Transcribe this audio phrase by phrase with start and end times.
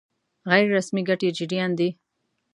[0.49, 1.89] غیر رسمي ګټې جريان دي.